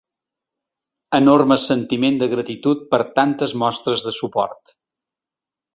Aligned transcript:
Enorme 1.17 1.57
sentiment 1.65 2.17
de 2.23 2.31
gratitud 2.33 2.83
per 2.95 3.01
tantes 3.21 3.55
mostres 3.65 4.09
de 4.09 4.19
suport. 4.23 4.79